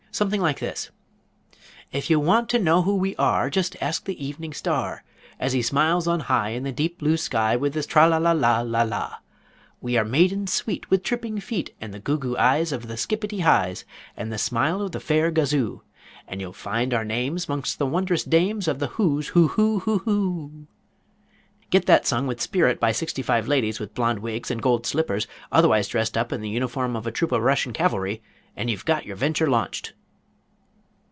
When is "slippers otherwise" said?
24.85-25.87